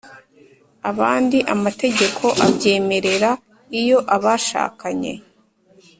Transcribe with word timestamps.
abandi 0.89 1.37
amategeko 1.53 2.23
abyemerera 2.45 3.31
Iyo 3.79 3.97
abashakanye 4.15 5.13